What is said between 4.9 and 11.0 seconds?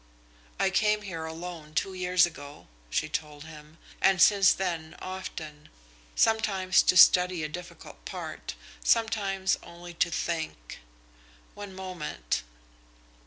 often, sometimes to study a difficult part, sometimes only to think.